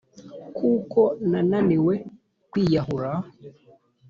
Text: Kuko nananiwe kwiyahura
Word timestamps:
Kuko 0.57 0.99
nananiwe 1.29 1.93
kwiyahura 2.51 3.11